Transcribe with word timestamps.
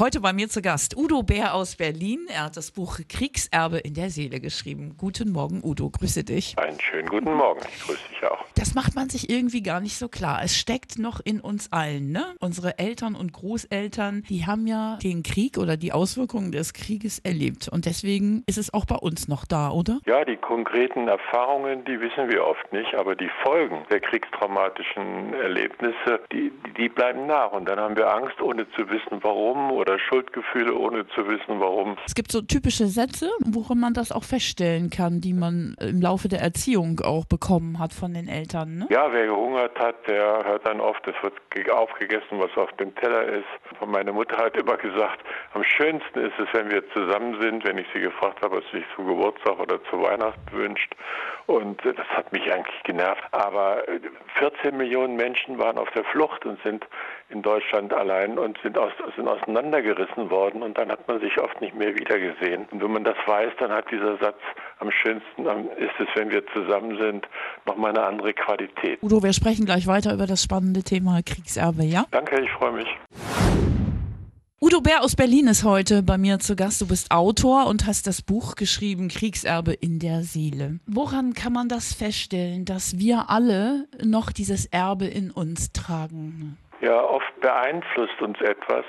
Heute 0.00 0.20
bei 0.20 0.32
mir 0.32 0.48
zu 0.48 0.62
Gast 0.62 0.96
Udo 0.96 1.24
Bär 1.24 1.54
aus 1.54 1.74
Berlin. 1.74 2.28
Er 2.32 2.44
hat 2.44 2.56
das 2.56 2.70
Buch 2.70 3.00
Kriegserbe 3.08 3.78
in 3.78 3.94
der 3.94 4.10
Seele 4.10 4.38
geschrieben. 4.38 4.94
Guten 4.96 5.32
Morgen, 5.32 5.60
Udo. 5.64 5.90
Grüße 5.90 6.22
dich. 6.22 6.56
Einen 6.56 6.78
schönen 6.78 7.08
guten 7.08 7.34
Morgen. 7.34 7.58
Ich 7.68 7.82
grüße 7.84 8.08
dich 8.08 8.24
auch. 8.24 8.44
Das 8.54 8.74
macht 8.74 8.94
man 8.94 9.08
sich 9.08 9.28
irgendwie 9.28 9.60
gar 9.60 9.80
nicht 9.80 9.98
so 9.98 10.08
klar. 10.08 10.40
Es 10.44 10.56
steckt 10.56 11.00
noch 11.00 11.18
in 11.24 11.40
uns 11.40 11.72
allen. 11.72 12.12
Ne? 12.12 12.24
Unsere 12.38 12.78
Eltern 12.78 13.16
und 13.16 13.32
Großeltern, 13.32 14.22
die 14.28 14.46
haben 14.46 14.68
ja 14.68 14.98
den 15.02 15.24
Krieg 15.24 15.58
oder 15.58 15.76
die 15.76 15.90
Auswirkungen 15.90 16.52
des 16.52 16.74
Krieges 16.74 17.18
erlebt. 17.18 17.68
Und 17.68 17.84
deswegen 17.84 18.44
ist 18.46 18.58
es 18.58 18.72
auch 18.72 18.84
bei 18.84 18.96
uns 18.96 19.26
noch 19.26 19.46
da, 19.46 19.70
oder? 19.70 19.98
Ja, 20.06 20.24
die 20.24 20.36
konkreten 20.36 21.08
Erfahrungen, 21.08 21.84
die 21.86 22.00
wissen 22.00 22.30
wir 22.30 22.44
oft 22.44 22.72
nicht. 22.72 22.94
Aber 22.94 23.16
die 23.16 23.30
Folgen 23.42 23.84
der 23.90 23.98
kriegstraumatischen 23.98 25.34
Erlebnisse, 25.34 26.20
die, 26.32 26.52
die 26.76 26.88
bleiben 26.88 27.26
nach. 27.26 27.50
Und 27.50 27.68
dann 27.68 27.80
haben 27.80 27.96
wir 27.96 28.14
Angst, 28.14 28.40
ohne 28.40 28.70
zu 28.76 28.88
wissen, 28.88 29.18
warum 29.22 29.72
oder 29.72 29.87
oder 29.88 29.98
Schuldgefühle, 29.98 30.74
ohne 30.74 31.06
zu 31.08 31.26
wissen, 31.26 31.60
warum. 31.60 31.96
Es 32.06 32.14
gibt 32.14 32.30
so 32.30 32.42
typische 32.42 32.86
Sätze, 32.86 33.30
woran 33.44 33.80
man 33.80 33.94
das 33.94 34.12
auch 34.12 34.24
feststellen 34.24 34.90
kann, 34.90 35.20
die 35.20 35.32
man 35.32 35.76
im 35.80 36.00
Laufe 36.00 36.28
der 36.28 36.40
Erziehung 36.40 37.00
auch 37.00 37.24
bekommen 37.24 37.78
hat 37.78 37.92
von 37.92 38.12
den 38.12 38.28
Eltern. 38.28 38.78
Ne? 38.78 38.86
Ja, 38.90 39.10
wer 39.12 39.26
gehungert 39.26 39.78
hat, 39.78 40.06
der 40.06 40.44
hört 40.44 40.66
dann 40.66 40.80
oft, 40.80 41.06
es 41.06 41.14
wird 41.22 41.34
aufgegessen, 41.70 42.38
was 42.38 42.54
auf 42.56 42.70
dem 42.76 42.94
Teller 42.96 43.24
ist. 43.24 43.46
Meine 43.86 44.12
Mutter 44.12 44.36
hat 44.36 44.56
immer 44.56 44.76
gesagt, 44.76 45.20
am 45.54 45.64
schönsten 45.64 46.20
ist 46.20 46.38
es, 46.38 46.46
wenn 46.52 46.70
wir 46.70 46.82
zusammen 46.90 47.40
sind, 47.40 47.64
wenn 47.64 47.78
ich 47.78 47.86
sie 47.92 48.00
gefragt 48.00 48.42
habe, 48.42 48.58
was 48.58 48.64
sie 48.70 48.78
sich 48.78 48.86
zu 48.94 49.04
Geburtstag 49.04 49.58
oder 49.58 49.82
zu 49.84 50.00
Weihnachten 50.02 50.52
wünscht. 50.52 50.94
Und 51.46 51.80
das 51.84 52.06
hat 52.08 52.30
mich 52.32 52.52
eigentlich 52.52 52.82
genervt. 52.84 53.22
Aber 53.32 53.82
14 54.38 54.76
Millionen 54.76 55.16
Menschen 55.16 55.58
waren 55.58 55.78
auf 55.78 55.90
der 55.92 56.04
Flucht 56.04 56.44
und 56.44 56.62
sind 56.62 56.86
in 57.30 57.42
Deutschland 57.42 57.92
allein 57.92 58.38
und 58.38 58.58
sind, 58.62 58.78
aus, 58.78 58.92
sind 59.16 59.28
auseinandergerissen 59.78 60.30
worden 60.30 60.62
und 60.62 60.76
dann 60.76 60.90
hat 60.90 61.06
man 61.08 61.20
sich 61.20 61.38
oft 61.40 61.60
nicht 61.60 61.74
mehr 61.74 61.94
wiedergesehen. 61.94 62.66
Und 62.70 62.82
wenn 62.82 62.92
man 62.92 63.04
das 63.04 63.16
weiß, 63.26 63.52
dann 63.58 63.70
hat 63.70 63.90
dieser 63.90 64.16
Satz 64.18 64.38
am 64.78 64.90
schönsten 64.90 65.46
ist 65.76 65.94
es, 65.98 66.06
wenn 66.14 66.30
wir 66.30 66.44
zusammen 66.48 66.98
sind, 66.98 67.26
nochmal 67.66 67.90
eine 67.90 68.04
andere 68.04 68.32
Qualität. 68.32 69.02
Udo, 69.02 69.22
wir 69.22 69.32
sprechen 69.32 69.66
gleich 69.66 69.86
weiter 69.86 70.14
über 70.14 70.26
das 70.26 70.42
spannende 70.42 70.82
Thema 70.82 71.20
Kriegserbe, 71.24 71.84
ja? 71.84 72.04
Danke, 72.10 72.40
ich 72.40 72.50
freue 72.52 72.72
mich. 72.72 72.88
Udo 74.60 74.80
Bär 74.80 75.04
aus 75.04 75.14
Berlin 75.14 75.46
ist 75.46 75.62
heute 75.62 76.02
bei 76.02 76.18
mir 76.18 76.40
zu 76.40 76.56
Gast. 76.56 76.80
Du 76.80 76.88
bist 76.88 77.12
Autor 77.12 77.66
und 77.68 77.86
hast 77.86 78.08
das 78.08 78.22
Buch 78.22 78.56
geschrieben, 78.56 79.08
Kriegserbe 79.08 79.72
in 79.72 80.00
der 80.00 80.22
Seele. 80.22 80.80
Woran 80.86 81.32
kann 81.32 81.52
man 81.52 81.68
das 81.68 81.94
feststellen, 81.94 82.64
dass 82.64 82.98
wir 82.98 83.26
alle 83.28 83.86
noch 84.04 84.32
dieses 84.32 84.66
Erbe 84.66 85.06
in 85.06 85.30
uns 85.30 85.72
tragen? 85.72 86.58
Ja, 86.80 87.02
oft 87.02 87.40
beeinflusst 87.40 88.20
uns 88.20 88.40
etwas 88.40 88.84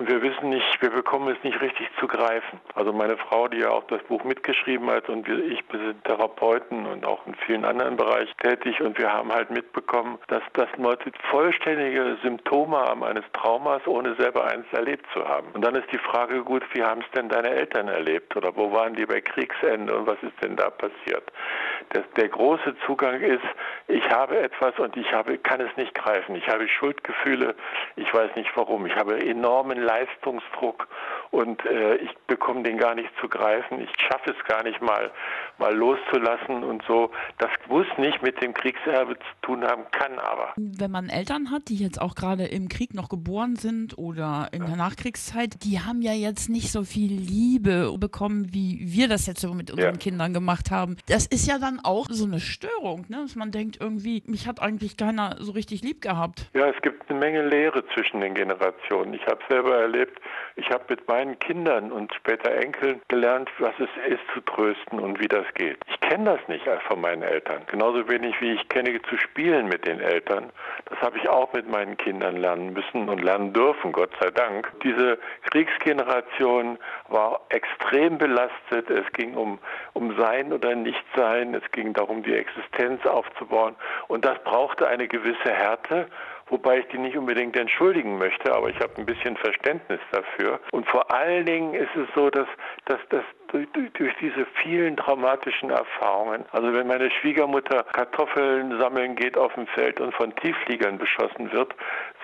und 0.00 0.08
wir 0.08 0.22
wissen 0.22 0.48
nicht, 0.48 0.80
wir 0.80 0.88
bekommen 0.88 1.28
es 1.28 1.44
nicht 1.44 1.60
richtig 1.60 1.86
zu 2.00 2.06
greifen. 2.06 2.58
Also 2.74 2.90
meine 2.90 3.18
Frau, 3.18 3.48
die 3.48 3.58
ja 3.58 3.68
auch 3.68 3.84
das 3.88 4.02
Buch 4.04 4.24
mitgeschrieben 4.24 4.90
hat 4.90 5.10
und 5.10 5.28
wir, 5.28 5.44
ich 5.44 5.62
sind 5.70 6.02
Therapeuten 6.04 6.86
und 6.86 7.04
auch 7.04 7.26
in 7.26 7.34
vielen 7.46 7.66
anderen 7.66 7.98
Bereichen 7.98 8.34
tätig 8.38 8.80
und 8.80 8.96
wir 8.96 9.12
haben 9.12 9.30
halt 9.30 9.50
mitbekommen, 9.50 10.18
dass 10.28 10.42
das 10.54 10.68
Leute 10.78 11.12
vollständige 11.30 12.16
Symptome 12.22 12.78
haben 12.78 13.04
eines 13.04 13.24
Traumas, 13.34 13.86
ohne 13.86 14.14
selber 14.14 14.46
eins 14.46 14.64
erlebt 14.72 15.04
zu 15.12 15.22
haben. 15.28 15.48
Und 15.52 15.62
dann 15.62 15.74
ist 15.74 15.92
die 15.92 15.98
Frage, 15.98 16.42
gut, 16.44 16.62
wie 16.72 16.82
haben 16.82 17.02
es 17.02 17.10
denn 17.10 17.28
deine 17.28 17.50
Eltern 17.50 17.88
erlebt 17.88 18.34
oder 18.34 18.56
wo 18.56 18.72
waren 18.72 18.94
die 18.94 19.04
bei 19.04 19.20
Kriegsende 19.20 19.94
und 19.94 20.06
was 20.06 20.22
ist 20.22 20.42
denn 20.42 20.56
da 20.56 20.70
passiert? 20.70 21.30
Das, 21.90 22.04
der 22.16 22.28
große 22.28 22.76
Zugang 22.86 23.20
ist, 23.20 23.42
ich 23.88 24.08
habe 24.10 24.38
etwas 24.38 24.78
und 24.78 24.96
ich 24.96 25.12
habe, 25.12 25.38
kann 25.38 25.60
es 25.60 25.74
nicht 25.76 25.94
greifen. 25.94 26.36
Ich 26.36 26.46
habe 26.48 26.68
Schuldgefühle, 26.68 27.54
ich 27.96 28.12
weiß 28.12 28.36
nicht 28.36 28.50
warum. 28.54 28.86
Ich 28.86 28.94
habe 28.94 29.18
enormen 29.20 29.80
Leistungsdruck 29.82 30.86
und 31.30 31.64
äh, 31.64 31.96
ich 31.96 32.10
bekomme 32.26 32.62
den 32.62 32.76
gar 32.76 32.94
nicht 32.94 33.10
zu 33.20 33.28
greifen. 33.28 33.80
Ich 33.80 33.90
schaffe 34.00 34.34
es 34.36 34.44
gar 34.46 34.62
nicht 34.64 34.80
mal, 34.82 35.10
mal 35.58 35.74
loszulassen 35.74 36.64
und 36.64 36.82
so. 36.86 37.10
Das 37.38 37.50
muss 37.68 37.86
nicht 37.98 38.22
mit 38.22 38.42
dem 38.42 38.52
Kriegserbe 38.52 39.14
zu 39.14 39.42
tun 39.42 39.64
haben, 39.64 39.84
kann 39.92 40.18
aber. 40.18 40.52
Wenn 40.56 40.90
man 40.90 41.08
Eltern 41.08 41.50
hat, 41.50 41.68
die 41.68 41.76
jetzt 41.76 42.00
auch 42.00 42.14
gerade 42.14 42.46
im 42.46 42.68
Krieg 42.68 42.94
noch 42.94 43.08
geboren 43.08 43.56
sind 43.56 43.96
oder 43.96 44.48
in 44.52 44.66
der 44.66 44.76
Nachkriegszeit, 44.76 45.62
die 45.64 45.80
haben 45.80 46.02
ja 46.02 46.12
jetzt 46.12 46.48
nicht 46.48 46.72
so 46.72 46.82
viel 46.82 47.12
Liebe 47.12 47.94
bekommen, 47.98 48.48
wie 48.52 48.80
wir 48.82 49.08
das 49.08 49.26
jetzt 49.26 49.40
so 49.40 49.54
mit 49.54 49.70
unseren 49.70 49.94
ja. 49.94 49.98
Kindern 49.98 50.34
gemacht 50.34 50.70
haben. 50.70 50.96
Das 51.08 51.26
ist 51.26 51.46
ja 51.46 51.58
dann 51.58 51.80
auch 51.82 52.06
so 52.10 52.24
eine 52.24 52.40
Störung, 52.40 53.06
ne? 53.08 53.18
dass 53.22 53.36
man 53.36 53.52
denkt, 53.52 53.78
irgendwie, 53.80 54.22
mich 54.26 54.48
hat 54.48 54.60
eigentlich 54.60 54.96
keiner 54.96 55.36
so 55.38 55.52
richtig 55.52 55.82
lieb 55.82 56.00
gehabt. 56.00 56.50
Ja, 56.54 56.66
es 56.66 56.82
gibt 56.82 57.08
eine 57.08 57.18
Menge 57.18 57.46
Leere 57.46 57.84
zwischen 57.94 58.20
den 58.20 58.34
Generationen. 58.34 59.14
Ich 59.14 59.24
habe 59.26 59.40
selber 59.48 59.80
erlebt, 59.80 60.20
ich 60.56 60.68
habe 60.70 60.84
mit 60.88 61.06
meinen 61.06 61.19
Kindern 61.38 61.92
und 61.92 62.12
später 62.14 62.52
Enkeln 62.52 63.00
gelernt, 63.08 63.50
was 63.58 63.74
es 63.78 63.90
ist 64.12 64.22
zu 64.32 64.40
trösten 64.40 64.98
und 64.98 65.20
wie 65.20 65.28
das 65.28 65.44
geht. 65.54 65.78
Ich 65.88 66.00
kenne 66.00 66.24
das 66.24 66.48
nicht 66.48 66.66
von 66.88 67.00
meinen 67.00 67.22
Eltern. 67.22 67.62
Genauso 67.66 68.08
wenig 68.08 68.40
wie 68.40 68.52
ich 68.52 68.68
kenne 68.68 69.00
zu 69.02 69.16
spielen 69.18 69.68
mit 69.68 69.86
den 69.86 70.00
Eltern. 70.00 70.50
Das 70.86 71.00
habe 71.00 71.18
ich 71.18 71.28
auch 71.28 71.52
mit 71.52 71.68
meinen 71.68 71.96
Kindern 71.96 72.36
lernen 72.36 72.72
müssen 72.72 73.08
und 73.08 73.22
lernen 73.22 73.52
dürfen, 73.52 73.92
Gott 73.92 74.10
sei 74.20 74.30
Dank. 74.30 74.70
Diese 74.82 75.18
Kriegsgeneration 75.50 76.78
war 77.08 77.40
extrem 77.50 78.18
belastet. 78.18 78.90
Es 78.90 79.10
ging 79.12 79.34
um, 79.34 79.58
um 79.92 80.16
Sein 80.16 80.52
oder 80.52 80.74
Nichtsein. 80.74 81.54
Es 81.54 81.70
ging 81.72 81.92
darum, 81.92 82.22
die 82.22 82.34
Existenz 82.34 83.04
aufzubauen. 83.06 83.76
Und 84.08 84.24
das 84.24 84.38
brauchte 84.44 84.88
eine 84.88 85.06
gewisse 85.06 85.50
Härte 85.50 86.08
wobei 86.50 86.80
ich 86.80 86.86
die 86.88 86.98
nicht 86.98 87.16
unbedingt 87.16 87.56
entschuldigen 87.56 88.18
möchte, 88.18 88.52
aber 88.54 88.68
ich 88.68 88.78
habe 88.80 88.92
ein 88.98 89.06
bisschen 89.06 89.36
Verständnis 89.36 90.00
dafür. 90.12 90.60
Und 90.72 90.86
vor 90.88 91.10
allen 91.12 91.46
Dingen 91.46 91.74
ist 91.74 91.94
es 91.96 92.08
so, 92.14 92.30
dass, 92.30 92.48
dass, 92.86 93.00
dass 93.08 93.24
durch, 93.52 93.68
durch, 93.72 94.14
diese 94.20 94.46
vielen 94.62 94.96
traumatischen 94.96 95.70
Erfahrungen. 95.70 96.44
Also 96.52 96.72
wenn 96.72 96.86
meine 96.86 97.10
Schwiegermutter 97.10 97.84
Kartoffeln 97.92 98.78
sammeln 98.78 99.16
geht 99.16 99.36
auf 99.36 99.54
dem 99.54 99.66
Feld 99.68 100.00
und 100.00 100.14
von 100.14 100.34
Tieffliegern 100.36 100.98
beschossen 100.98 101.52
wird, 101.52 101.74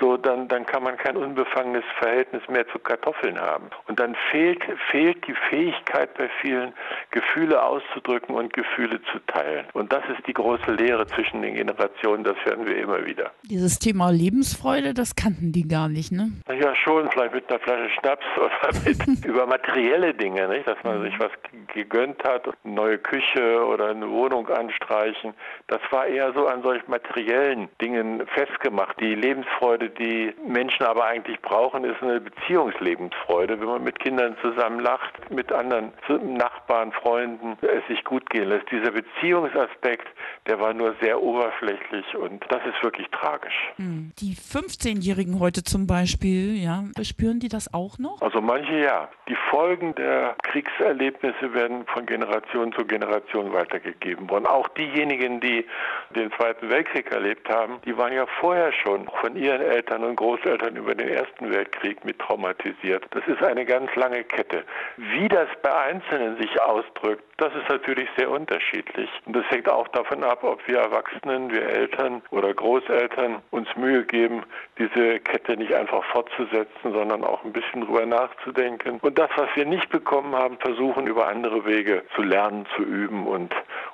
so 0.01 0.17
dann, 0.17 0.49
dann 0.49 0.67
kann 0.67 0.83
man 0.83 0.97
kein 0.97 1.17
unbefangenes 1.17 1.85
Verhältnis 1.99 2.43
mehr 2.49 2.67
zu 2.69 2.79
Kartoffeln 2.79 3.39
haben. 3.39 3.71
Und 3.89 3.99
dann 3.99 4.17
fehlt, 4.31 4.63
fehlt 4.91 5.27
die 5.27 5.35
Fähigkeit 5.49 6.13
bei 6.15 6.29
vielen, 6.41 6.73
Gefühle 7.11 7.63
auszudrücken 7.63 8.35
und 8.35 8.53
Gefühle 8.53 9.01
zu 9.13 9.19
teilen. 9.27 9.67
Und 9.73 9.93
das 9.93 10.03
ist 10.17 10.27
die 10.27 10.33
große 10.35 10.73
Lehre 10.73 11.07
zwischen 11.07 11.43
den 11.43 11.55
Generationen, 11.55 12.25
das 12.25 12.37
hören 12.45 12.67
wir 12.67 12.77
immer 12.77 13.05
wieder. 13.07 13.33
Dieses 13.43 13.79
Thema 13.79 14.11
Lebensfreude, 14.11 14.95
das 14.95 15.17
kannten 15.17 15.53
die 15.53 15.67
gar 15.67 15.89
nicht, 15.89 16.13
ne? 16.13 16.31
Ja, 16.49 16.75
schon, 16.75 17.11
vielleicht 17.11 17.35
mit 17.35 17.49
einer 17.49 17.61
Flasche 17.61 17.91
Schnaps 17.91 18.27
oder 18.37 18.79
mit 18.85 19.25
über 19.25 19.47
materielle 19.47 20.15
Dinge, 20.15 20.49
nicht? 20.49 20.67
dass 20.67 20.83
man 20.85 21.03
sich 21.03 21.16
sich 21.17 21.21
was 21.21 21.31
gegönnt 21.73 22.23
hat, 22.25 22.47
eine 22.47 22.75
neue 22.75 22.99
Küche 22.99 23.65
oder 23.67 23.89
eine 23.89 24.09
Wohnung 24.09 24.49
anstreichen, 24.49 25.35
das 25.69 25.81
war 25.91 26.07
eher 26.07 26.33
so 26.33 26.47
an 26.47 26.63
solch 26.63 26.87
materiellen 26.89 27.69
Dingen 27.81 28.27
festgemacht. 28.35 28.99
Die 29.01 29.15
Lebensfreude, 29.15 29.91
die 29.91 30.35
Menschen 30.47 30.85
aber 30.85 31.05
eigentlich 31.05 31.41
brauchen, 31.43 31.85
ist 31.85 32.03
eine 32.03 32.21
Beziehungslebensfreude, 32.21 33.61
wenn 33.61 33.69
man 33.69 33.85
mit 33.85 33.99
Kindern 33.99 34.37
zusammen 34.43 34.81
lacht, 34.81 35.31
mit 35.31 35.53
anderen 35.53 35.93
Nachbarn, 36.37 36.93
Freunden 36.93 37.57
es 37.63 37.87
sich 37.89 38.05
gut 38.05 38.29
gehen 38.31 38.49
lässt. 38.49 38.71
Dieser 38.71 38.93
Beziehungsaspekt, 38.93 40.07
der 40.47 40.61
war 40.61 40.73
nur 40.73 40.95
sehr 41.01 41.21
oberflächlich 41.21 42.15
und 42.17 42.45
das 42.49 42.61
ist 42.67 42.83
wirklich 42.83 43.09
tragisch. 43.11 43.55
Hm. 43.77 44.13
Die 44.19 44.35
15-Jährigen 44.35 45.41
heute 45.41 45.63
zum 45.63 45.87
Beispiel, 45.87 46.57
ja, 46.57 46.85
spüren 47.03 47.41
die 47.41 47.49
das 47.49 47.73
auch 47.73 47.99
noch? 47.99 48.21
Also 48.23 48.41
manche 48.41 48.81
ja. 48.81 49.09
Die 49.29 49.37
Folgen 49.51 49.95
der 49.95 50.37
Kriegserlebnisse 50.43 51.06
Erlebnisse 51.07 51.55
werden 51.55 51.87
von 51.87 52.05
Generation 52.05 52.73
zu 52.73 52.85
Generation 52.85 53.53
weitergegeben 53.53 54.29
worden. 54.29 54.47
Auch 54.47 54.67
diejenigen, 54.71 55.41
die 55.41 55.65
den 56.11 56.33
Zweiten 56.33 56.69
Weltkrieg 56.69 57.13
erlebt 57.13 57.49
haben, 57.49 57.81
die 57.85 57.97
waren 57.97 58.13
ja 58.13 58.27
vorher 58.41 58.73
schon 58.73 59.09
von 59.21 59.37
ihren 59.37 59.61
Eltern 59.61 60.03
und 60.03 60.17
Großeltern 60.17 60.75
über 60.75 60.97
den 60.97 61.09
Ersten 61.09 61.53
Weltkrieg 61.53 62.05
mit 62.05 62.19
traumatisiert. 62.19 63.05
Das 63.11 63.25
ist 63.29 63.43
eine 63.43 63.65
ganz 63.65 63.95
lange 63.95 64.25
Kette. 64.25 64.65
Wie 64.97 65.29
das 65.29 65.49
bei 65.63 65.73
Einzelnen 65.73 66.37
sich 66.39 66.61
ausdrückt, 66.61 67.23
das 67.37 67.55
ist 67.55 67.69
natürlich 67.69 68.09
sehr 68.17 68.31
unterschiedlich. 68.31 69.11
Und 69.27 69.37
das 69.37 69.45
hängt 69.51 69.69
auch 69.69 69.87
davon 69.89 70.25
ab, 70.25 70.43
ob 70.43 70.67
wir 70.67 70.79
Erwachsenen, 70.79 71.51
wir 71.51 71.69
Eltern 71.69 72.23
oder 72.31 72.53
Großeltern 72.55 73.43
uns 73.51 73.69
Mühe 73.77 74.05
geben, 74.05 74.43
diese 74.79 75.21
Kette 75.21 75.57
nicht 75.57 75.75
einfach 75.75 76.03
fortzusetzen, 76.07 76.93
sondern 76.93 77.25
auch 77.25 77.45
ein 77.45 77.53
bisschen 77.53 77.83
drüber 77.83 78.07
nachzudenken. 78.07 78.99
Und 79.03 79.19
das, 79.19 79.29
was 79.37 79.49
wir 79.55 79.67
nicht 79.67 79.91
bekommen 79.91 80.35
haben, 80.35 80.57
versuchen 80.59 80.96
über 81.05 81.29
andere 81.29 81.67
Wege 81.67 82.05
zu 82.15 82.23
lernen, 82.23 82.67
zu 82.77 82.83
üben 82.83 83.27
und 83.27 83.53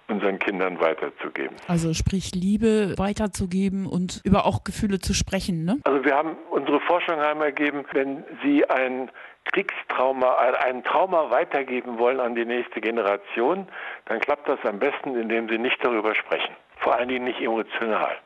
unseren 0.08 0.38
Kindern 0.38 0.80
weiterzugeben. 0.80 1.56
Also 1.66 1.94
sprich 1.94 2.34
Liebe 2.34 2.94
weiterzugeben 2.98 3.86
und 3.86 4.20
über 4.24 4.46
auch 4.46 4.62
Gefühle 4.62 4.98
zu 5.00 5.14
sprechen, 5.14 5.64
ne? 5.64 5.78
Also 5.84 6.04
wir 6.04 6.14
haben 6.14 6.36
unsere 6.50 6.80
Forschung 6.80 7.16
haben 7.16 7.40
ergeben, 7.40 7.84
wenn 7.92 8.24
Sie 8.42 8.68
ein 8.68 9.10
Kriegstrauma, 9.52 10.36
ein 10.64 10.84
Trauma 10.84 11.30
weitergeben 11.30 11.98
wollen 11.98 12.20
an 12.20 12.34
die 12.34 12.44
nächste 12.44 12.80
Generation, 12.80 13.66
dann 14.06 14.20
klappt 14.20 14.48
das 14.48 14.58
am 14.64 14.78
besten, 14.78 15.16
indem 15.16 15.48
Sie 15.48 15.58
nicht 15.58 15.82
darüber 15.82 16.14
sprechen. 16.14 16.54
Vor 16.78 16.94
allen 16.94 17.08
Dingen 17.08 17.24
nicht 17.24 17.40
emotional 17.40 18.16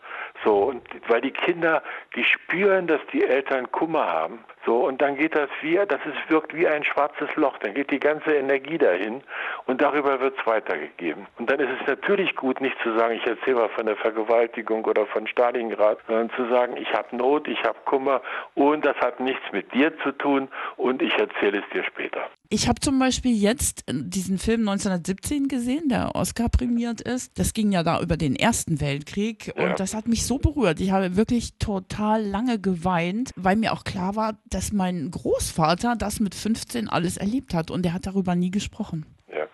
So, 0.44 0.64
und 0.64 0.82
weil 1.08 1.20
die 1.20 1.30
Kinder, 1.30 1.82
die 2.14 2.24
spüren, 2.24 2.86
dass 2.86 3.00
die 3.12 3.24
Eltern 3.24 3.70
Kummer 3.70 4.06
haben. 4.06 4.44
So, 4.66 4.84
und 4.84 5.00
dann 5.00 5.16
geht 5.16 5.36
das 5.36 5.48
wie, 5.62 5.76
das 5.76 6.00
ist, 6.04 6.28
wirkt 6.28 6.52
wie 6.52 6.66
ein 6.66 6.82
schwarzes 6.82 7.28
Loch. 7.36 7.56
Dann 7.58 7.74
geht 7.74 7.92
die 7.92 8.00
ganze 8.00 8.34
Energie 8.34 8.78
dahin 8.78 9.22
und 9.66 9.80
darüber 9.80 10.20
wird 10.20 10.34
es 10.36 10.44
weitergegeben. 10.44 11.28
Und 11.38 11.48
dann 11.48 11.60
ist 11.60 11.70
es 11.80 11.86
natürlich 11.86 12.34
gut, 12.34 12.60
nicht 12.60 12.76
zu 12.82 12.98
sagen, 12.98 13.14
ich 13.14 13.24
erzähle 13.24 13.56
mal 13.58 13.68
von 13.68 13.86
der 13.86 13.96
Vergewaltigung 13.96 14.84
oder 14.84 15.06
von 15.06 15.28
Stalingrad, 15.28 15.98
sondern 16.08 16.30
zu 16.30 16.48
sagen, 16.48 16.76
ich 16.76 16.92
habe 16.92 17.14
Not, 17.16 17.46
ich 17.46 17.62
habe 17.62 17.78
Kummer 17.84 18.20
und 18.54 18.84
das 18.84 18.96
hat 18.96 19.20
nichts 19.20 19.44
mit 19.52 19.72
dir 19.72 19.96
zu 20.00 20.10
tun 20.10 20.48
und 20.76 21.00
ich 21.00 21.14
erzähle 21.14 21.58
es 21.58 21.64
dir 21.72 21.84
später. 21.84 22.28
Ich 22.48 22.68
habe 22.68 22.78
zum 22.78 22.98
Beispiel 22.98 23.36
jetzt 23.36 23.84
diesen 23.90 24.38
Film 24.38 24.68
1917 24.68 25.48
gesehen, 25.48 25.88
der 25.88 26.14
Oscar 26.14 26.48
prämiert 26.48 27.00
ist. 27.00 27.38
Das 27.38 27.54
ging 27.54 27.72
ja 27.72 27.82
da 27.82 28.00
über 28.00 28.16
den 28.16 28.36
Ersten 28.36 28.80
Weltkrieg 28.80 29.52
und 29.56 29.62
ja. 29.62 29.74
das 29.74 29.94
hat 29.94 30.06
mich 30.06 30.24
so 30.24 30.38
berührt. 30.38 30.80
Ich 30.80 30.92
habe 30.92 31.16
wirklich 31.16 31.58
total 31.58 32.22
lange 32.24 32.60
geweint, 32.60 33.32
weil 33.36 33.56
mir 33.56 33.72
auch 33.72 33.82
klar 33.82 34.14
war, 34.14 34.38
dass 34.56 34.72
mein 34.72 35.10
Großvater 35.10 35.96
das 35.98 36.18
mit 36.18 36.34
15 36.34 36.88
alles 36.88 37.18
erlebt 37.18 37.52
hat 37.52 37.70
und 37.70 37.84
er 37.84 37.92
hat 37.92 38.06
darüber 38.06 38.34
nie 38.34 38.50
gesprochen. 38.50 39.04
Ja. 39.28 39.46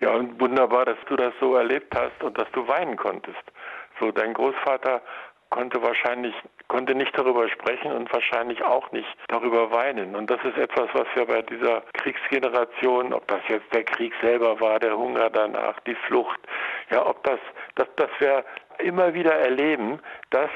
Ja, 0.00 0.10
und 0.16 0.40
wunderbar, 0.40 0.84
dass 0.84 0.98
du 1.08 1.14
das 1.14 1.32
so 1.38 1.54
erlebt 1.54 1.94
hast 1.94 2.20
und 2.20 2.36
dass 2.36 2.50
du 2.50 2.66
weinen 2.66 2.96
konntest. 2.96 3.44
So, 4.00 4.10
dein 4.10 4.34
Großvater 4.34 5.02
konnte 5.50 5.80
wahrscheinlich 5.82 6.34
konnte 6.66 6.96
nicht 6.96 7.16
darüber 7.16 7.48
sprechen 7.48 7.92
und 7.92 8.12
wahrscheinlich 8.12 8.64
auch 8.64 8.90
nicht 8.90 9.16
darüber 9.28 9.70
weinen. 9.70 10.16
Und 10.16 10.28
das 10.28 10.40
ist 10.42 10.58
etwas, 10.58 10.88
was 10.94 11.06
wir 11.14 11.26
bei 11.26 11.42
dieser 11.42 11.82
Kriegsgeneration, 11.92 13.12
ob 13.12 13.28
das 13.28 13.40
jetzt 13.48 13.72
der 13.72 13.84
Krieg 13.84 14.12
selber 14.20 14.58
war, 14.60 14.80
der 14.80 14.96
Hunger 14.98 15.30
danach, 15.30 15.78
die 15.80 15.94
Flucht, 15.94 16.40
ja, 16.90 17.06
ob 17.06 17.22
das, 17.22 17.38
dass, 17.76 17.86
dass 17.94 18.10
wir 18.18 18.44
immer 18.78 19.14
wieder 19.14 19.34
erleben, 19.34 20.00
dass 20.30 20.50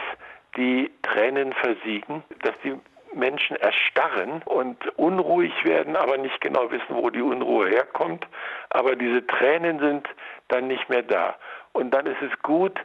die 0.57 0.91
Tränen 1.03 1.53
versiegen, 1.53 2.25
dass 2.43 2.55
die 2.65 2.75
Menschen 3.19 3.57
erstarren 3.57 4.43
und 4.45 4.77
unruhig 4.97 5.53
werden, 5.65 5.97
aber 5.97 6.17
nicht 6.17 6.41
genau 6.41 6.71
wissen, 6.71 6.95
wo 6.95 7.11
die 7.11 7.23
Unruhe 7.23 7.69
herkommt. 7.69 8.27
Aber 8.71 8.97
diese 8.97 9.27
Tränen 9.27 9.79
sind 9.81 10.09
dann 10.49 10.69
nicht 10.69 10.89
mehr 10.89 11.03
da. 11.03 11.37
Und 11.73 11.91
dann 11.93 12.07
ist 12.07 12.23
es 12.23 12.43
gut, 12.43 12.81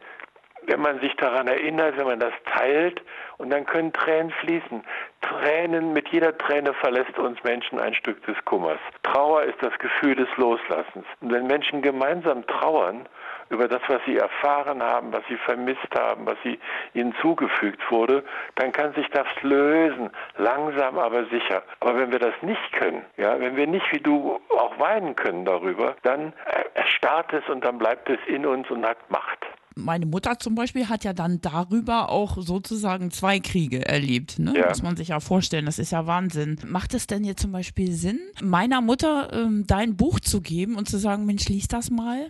wenn 0.65 0.81
man 0.81 0.99
sich 0.99 1.15
daran 1.17 1.47
erinnert, 1.47 1.97
wenn 1.97 2.07
man 2.07 2.19
das 2.19 2.33
teilt, 2.45 3.01
und 3.37 3.49
dann 3.49 3.65
können 3.65 3.91
Tränen 3.91 4.31
fließen. 4.31 4.83
Tränen, 5.21 5.93
mit 5.93 6.07
jeder 6.09 6.37
Träne 6.37 6.73
verlässt 6.73 7.17
uns 7.19 7.43
Menschen 7.43 7.79
ein 7.79 7.93
Stück 7.93 8.25
des 8.25 8.37
Kummers. 8.45 8.79
Trauer 9.03 9.43
ist 9.43 9.61
das 9.61 9.77
Gefühl 9.79 10.15
des 10.15 10.29
Loslassens. 10.37 11.05
Und 11.21 11.31
wenn 11.31 11.47
Menschen 11.47 11.81
gemeinsam 11.81 12.45
trauern 12.47 13.07
über 13.49 13.67
das, 13.67 13.81
was 13.87 14.01
sie 14.05 14.17
erfahren 14.17 14.81
haben, 14.81 15.13
was 15.13 15.23
sie 15.27 15.37
vermisst 15.37 15.93
haben, 15.97 16.25
was 16.25 16.37
sie 16.43 16.59
ihnen 16.93 17.13
zugefügt 17.21 17.79
wurde, 17.91 18.23
dann 18.55 18.71
kann 18.71 18.93
sich 18.93 19.09
das 19.09 19.27
lösen, 19.41 20.09
langsam 20.37 20.97
aber 20.97 21.25
sicher. 21.25 21.63
Aber 21.79 21.97
wenn 21.97 22.11
wir 22.11 22.19
das 22.19 22.33
nicht 22.41 22.71
können, 22.73 23.03
ja, 23.17 23.39
wenn 23.39 23.55
wir 23.55 23.67
nicht 23.67 23.91
wie 23.91 23.99
du 23.99 24.39
auch 24.49 24.79
weinen 24.79 25.15
können 25.15 25.45
darüber, 25.45 25.95
dann 26.03 26.33
erstarrt 26.73 27.33
es 27.33 27.47
und 27.49 27.63
dann 27.63 27.77
bleibt 27.77 28.09
es 28.09 28.19
in 28.27 28.45
uns 28.45 28.69
und 28.69 28.85
hat 28.85 28.97
Macht 29.09 29.32
meine 29.75 30.05
Mutter 30.05 30.39
zum 30.39 30.55
Beispiel 30.55 30.89
hat 30.89 31.03
ja 31.03 31.13
dann 31.13 31.41
darüber 31.41 32.09
auch 32.09 32.37
sozusagen 32.37 33.11
zwei 33.11 33.39
Kriege 33.39 33.85
erlebt. 33.85 34.39
Ne? 34.39 34.53
Ja. 34.55 34.69
Muss 34.69 34.83
man 34.83 34.95
sich 34.95 35.09
ja 35.09 35.19
vorstellen. 35.19 35.65
Das 35.65 35.79
ist 35.79 35.91
ja 35.91 36.07
Wahnsinn. 36.07 36.57
Macht 36.65 36.93
es 36.93 37.07
denn 37.07 37.23
jetzt 37.23 37.41
zum 37.41 37.51
Beispiel 37.51 37.91
Sinn, 37.91 38.19
meiner 38.41 38.81
Mutter 38.81 39.29
ähm, 39.33 39.65
dein 39.67 39.95
Buch 39.95 40.19
zu 40.19 40.41
geben 40.41 40.75
und 40.75 40.87
zu 40.87 40.97
sagen, 40.97 41.25
Mensch, 41.25 41.47
lies 41.49 41.67
das 41.67 41.89
mal? 41.89 42.29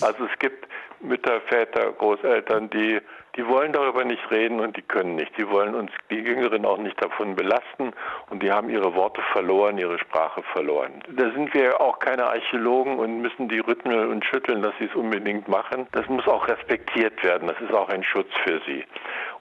Also 0.00 0.24
es 0.24 0.38
gibt 0.38 0.66
Mütter, 1.02 1.40
Väter, 1.48 1.92
Großeltern, 1.92 2.70
die 2.70 3.00
die 3.36 3.46
wollen 3.46 3.72
darüber 3.72 4.04
nicht 4.04 4.30
reden 4.30 4.60
und 4.60 4.76
die 4.76 4.82
können 4.82 5.16
nicht. 5.16 5.36
Die 5.38 5.48
wollen 5.48 5.74
uns, 5.74 5.90
die 6.10 6.16
Jüngeren, 6.16 6.66
auch 6.66 6.78
nicht 6.78 7.02
davon 7.02 7.34
belasten 7.34 7.92
und 8.30 8.42
die 8.42 8.50
haben 8.50 8.68
ihre 8.68 8.94
Worte 8.94 9.22
verloren, 9.32 9.78
ihre 9.78 9.98
Sprache 9.98 10.42
verloren. 10.52 11.02
Da 11.08 11.30
sind 11.30 11.52
wir 11.54 11.80
auch 11.80 11.98
keine 11.98 12.24
Archäologen 12.26 12.98
und 12.98 13.22
müssen 13.22 13.48
die 13.48 13.60
rütteln 13.60 14.10
und 14.10 14.24
schütteln, 14.24 14.62
dass 14.62 14.74
sie 14.78 14.84
es 14.84 14.94
unbedingt 14.94 15.48
machen. 15.48 15.86
Das 15.92 16.06
muss 16.08 16.26
auch 16.28 16.46
respektiert 16.46 17.22
werden. 17.24 17.48
Das 17.48 17.60
ist 17.60 17.72
auch 17.72 17.88
ein 17.88 18.04
Schutz 18.04 18.28
für 18.44 18.60
sie. 18.66 18.84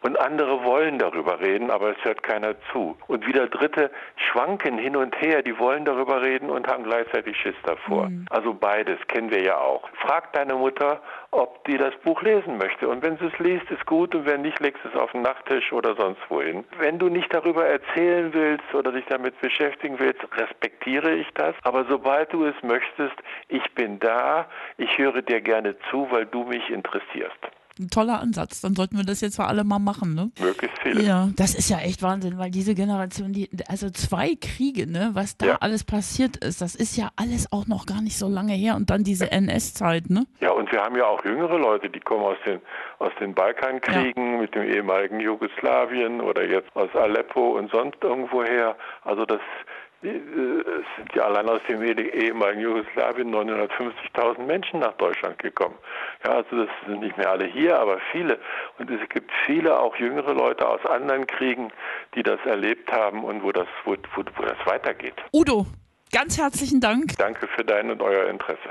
Und 0.01 0.19
andere 0.19 0.63
wollen 0.63 0.97
darüber 0.97 1.39
reden, 1.39 1.69
aber 1.69 1.91
es 1.91 2.03
hört 2.03 2.23
keiner 2.23 2.55
zu. 2.71 2.97
Und 3.07 3.27
wieder 3.27 3.47
Dritte 3.47 3.91
schwanken 4.15 4.79
hin 4.79 4.95
und 4.95 5.19
her, 5.21 5.43
die 5.43 5.57
wollen 5.59 5.85
darüber 5.85 6.21
reden 6.21 6.49
und 6.49 6.67
haben 6.67 6.83
gleichzeitig 6.83 7.37
Schiss 7.37 7.55
davor. 7.63 8.09
Mhm. 8.09 8.25
Also 8.31 8.53
beides 8.53 8.97
kennen 9.07 9.29
wir 9.29 9.43
ja 9.43 9.57
auch. 9.57 9.87
Frag 10.01 10.33
deine 10.33 10.55
Mutter, 10.55 11.01
ob 11.29 11.63
die 11.65 11.77
das 11.77 11.95
Buch 12.03 12.21
lesen 12.23 12.57
möchte. 12.57 12.89
Und 12.89 13.03
wenn 13.03 13.17
sie 13.17 13.25
es 13.25 13.39
liest, 13.39 13.69
ist 13.69 13.85
gut. 13.85 14.15
Und 14.15 14.25
wenn 14.25 14.41
nicht, 14.41 14.59
legst 14.59 14.83
du 14.83 14.89
es 14.89 14.95
auf 14.95 15.11
den 15.11 15.21
Nachttisch 15.21 15.71
oder 15.71 15.95
sonst 15.95 16.21
wohin. 16.29 16.63
Wenn 16.79 16.97
du 16.97 17.07
nicht 17.07 17.31
darüber 17.31 17.67
erzählen 17.67 18.33
willst 18.33 18.73
oder 18.73 18.91
dich 18.91 19.05
damit 19.05 19.39
beschäftigen 19.39 19.99
willst, 19.99 20.21
respektiere 20.35 21.13
ich 21.13 21.27
das. 21.35 21.53
Aber 21.61 21.85
sobald 21.87 22.33
du 22.33 22.45
es 22.45 22.55
möchtest, 22.63 23.15
ich 23.49 23.71
bin 23.75 23.99
da, 23.99 24.47
ich 24.77 24.97
höre 24.97 25.21
dir 25.21 25.41
gerne 25.41 25.75
zu, 25.91 26.07
weil 26.09 26.25
du 26.25 26.43
mich 26.43 26.69
interessierst 26.71 27.37
ein 27.81 27.89
toller 27.89 28.19
Ansatz. 28.19 28.61
Dann 28.61 28.75
sollten 28.75 28.97
wir 28.97 29.03
das 29.03 29.21
jetzt 29.21 29.35
für 29.35 29.45
alle 29.45 29.63
mal 29.63 29.79
machen, 29.79 30.15
ne? 30.15 30.31
Möglichst 30.39 30.77
viele. 30.81 31.03
Ja, 31.03 31.29
das 31.35 31.55
ist 31.55 31.69
ja 31.69 31.79
echt 31.79 32.01
Wahnsinn, 32.01 32.37
weil 32.37 32.51
diese 32.51 32.75
Generation, 32.75 33.33
die, 33.33 33.49
also 33.67 33.89
zwei 33.89 34.35
Kriege, 34.39 34.89
ne, 34.89 35.11
was 35.13 35.37
da 35.37 35.45
ja. 35.45 35.57
alles 35.59 35.83
passiert 35.83 36.37
ist, 36.37 36.61
das 36.61 36.75
ist 36.75 36.97
ja 36.97 37.09
alles 37.15 37.51
auch 37.51 37.67
noch 37.67 37.85
gar 37.85 38.01
nicht 38.01 38.17
so 38.17 38.27
lange 38.27 38.53
her 38.53 38.75
und 38.75 38.89
dann 38.89 39.03
diese 39.03 39.31
NS-Zeit, 39.31 40.09
ne? 40.09 40.25
Ja, 40.39 40.51
und 40.51 40.71
wir 40.71 40.81
haben 40.81 40.95
ja 40.95 41.05
auch 41.05 41.23
jüngere 41.25 41.57
Leute, 41.57 41.89
die 41.89 41.99
kommen 41.99 42.23
aus 42.23 42.37
den, 42.45 42.61
aus 42.99 43.11
den 43.19 43.33
Balkankriegen 43.33 44.33
ja. 44.33 44.41
mit 44.41 44.55
dem 44.55 44.63
ehemaligen 44.63 45.19
Jugoslawien 45.19 46.21
oder 46.21 46.47
jetzt 46.47 46.69
aus 46.75 46.89
Aleppo 46.95 47.57
und 47.57 47.71
sonst 47.71 47.97
irgendwo 48.01 48.43
her. 48.43 48.75
Also 49.03 49.25
das 49.25 49.41
es 50.03 50.85
sind 50.97 51.13
ja 51.15 51.25
allein 51.25 51.47
aus 51.47 51.61
dem 51.69 51.81
ehemaligen 51.83 52.61
Jugoslawien 52.61 53.33
950.000 53.33 54.39
Menschen 54.45 54.79
nach 54.79 54.93
Deutschland 54.93 55.37
gekommen. 55.37 55.75
Ja, 56.25 56.31
also 56.37 56.65
das 56.65 56.69
sind 56.87 57.01
nicht 57.01 57.17
mehr 57.17 57.29
alle 57.29 57.45
hier, 57.45 57.79
aber 57.79 57.99
viele. 58.11 58.39
Und 58.79 58.89
es 58.89 59.07
gibt 59.09 59.31
viele, 59.45 59.79
auch 59.79 59.95
jüngere 59.97 60.33
Leute 60.33 60.67
aus 60.67 60.83
anderen 60.85 61.27
Kriegen, 61.27 61.71
die 62.15 62.23
das 62.23 62.39
erlebt 62.45 62.91
haben 62.91 63.23
und 63.23 63.43
wo 63.43 63.51
das, 63.51 63.67
wo, 63.85 63.95
wo, 64.15 64.23
wo 64.35 64.43
das 64.43 64.57
weitergeht. 64.65 65.15
Udo, 65.33 65.67
ganz 66.11 66.39
herzlichen 66.39 66.81
Dank. 66.81 67.15
Danke 67.17 67.47
für 67.47 67.63
dein 67.63 67.91
und 67.91 68.01
euer 68.01 68.27
Interesse. 68.27 68.69